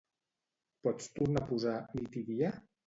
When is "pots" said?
0.87-1.13